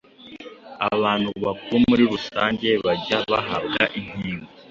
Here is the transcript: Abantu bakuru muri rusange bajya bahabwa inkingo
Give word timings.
Abantu 0.91 1.29
bakuru 1.43 1.77
muri 1.89 2.03
rusange 2.13 2.69
bajya 2.85 3.17
bahabwa 3.31 3.83
inkingo 3.99 4.47